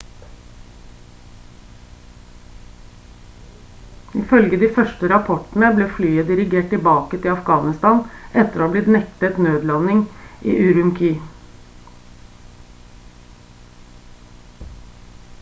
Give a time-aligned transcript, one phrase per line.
[4.19, 8.01] ifølge de første rapportene ble flyet dirigert tilbake til afghanistan
[8.45, 10.03] etter å ha blitt nektet nødlanding
[10.53, 11.13] i ürümqi